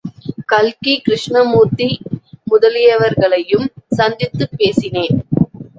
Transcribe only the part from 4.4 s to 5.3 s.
பேசினேன்.